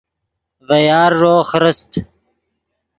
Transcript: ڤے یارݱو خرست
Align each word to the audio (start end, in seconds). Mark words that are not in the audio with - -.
ڤے 0.67 0.79
یارݱو 0.89 1.35
خرست 1.49 1.91